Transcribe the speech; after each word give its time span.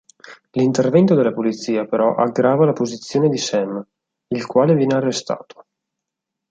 L'intervento 0.53 1.13
della 1.13 1.31
polizia 1.31 1.85
però 1.85 2.15
aggrava 2.15 2.65
la 2.65 2.73
posizione 2.73 3.29
di 3.29 3.37
Sam, 3.37 3.85
il 4.29 4.45
quale 4.47 4.73
viene 4.73 4.95
arrestato. 4.95 5.65